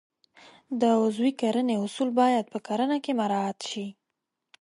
د 0.79 0.81
عضوي 1.01 1.31
کرنې 1.41 1.75
اصول 1.85 2.09
باید 2.19 2.45
په 2.53 2.59
کرنه 2.67 2.97
کې 3.03 3.11
مراعات 3.19 3.57
شي. 3.69 3.85